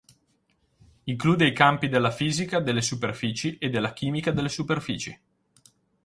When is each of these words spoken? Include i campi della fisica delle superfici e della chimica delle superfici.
Include 1.05 1.45
i 1.45 1.53
campi 1.53 1.87
della 1.87 2.09
fisica 2.09 2.59
delle 2.59 2.81
superfici 2.81 3.59
e 3.59 3.69
della 3.69 3.93
chimica 3.93 4.31
delle 4.31 4.49
superfici. 4.49 5.19